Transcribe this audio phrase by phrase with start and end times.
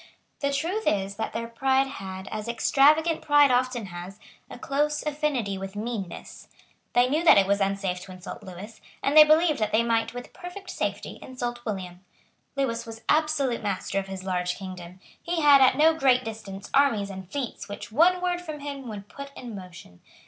[0.39, 5.59] The truth is that their pride had, as extravagant pride often has, a close affinity
[5.59, 6.47] with meanness.
[6.93, 10.15] They knew that it was unsafe to insult Lewis; and they believed that they might
[10.15, 12.03] with perfect safety insult William.
[12.55, 14.99] Lewis was absolute master of his large kingdom.
[15.21, 19.07] He had at no great distance armies and fleets which one word from him would
[19.07, 19.99] put in motion.